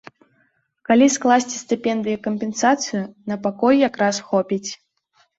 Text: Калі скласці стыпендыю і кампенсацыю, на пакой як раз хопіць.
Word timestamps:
Калі 0.89 1.07
скласці 1.15 1.57
стыпендыю 1.65 2.15
і 2.19 2.21
кампенсацыю, 2.27 3.01
на 3.33 3.37
пакой 3.43 3.75
як 3.87 4.01
раз 4.03 4.15
хопіць. 4.31 4.69